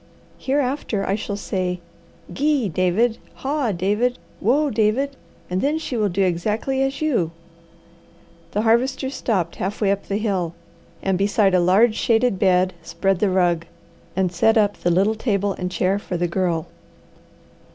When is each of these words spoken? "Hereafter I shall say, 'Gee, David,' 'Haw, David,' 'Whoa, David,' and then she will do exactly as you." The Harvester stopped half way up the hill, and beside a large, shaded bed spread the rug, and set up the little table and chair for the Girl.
"Hereafter 0.39 1.05
I 1.05 1.13
shall 1.13 1.37
say, 1.37 1.79
'Gee, 2.33 2.69
David,' 2.69 3.19
'Haw, 3.35 3.71
David,' 3.71 4.17
'Whoa, 4.39 4.71
David,' 4.71 5.15
and 5.47 5.61
then 5.61 5.77
she 5.77 5.95
will 5.95 6.09
do 6.09 6.23
exactly 6.23 6.81
as 6.81 7.03
you." 7.03 7.29
The 8.53 8.63
Harvester 8.63 9.11
stopped 9.11 9.57
half 9.57 9.79
way 9.79 9.91
up 9.91 10.07
the 10.07 10.17
hill, 10.17 10.55
and 11.03 11.19
beside 11.19 11.53
a 11.53 11.59
large, 11.59 11.93
shaded 11.93 12.39
bed 12.39 12.73
spread 12.81 13.19
the 13.19 13.29
rug, 13.29 13.67
and 14.15 14.31
set 14.31 14.57
up 14.57 14.77
the 14.77 14.89
little 14.89 15.13
table 15.13 15.53
and 15.53 15.69
chair 15.71 15.99
for 15.99 16.17
the 16.17 16.27
Girl. 16.27 16.65